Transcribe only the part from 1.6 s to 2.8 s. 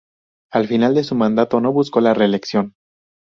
no buscó la reelección.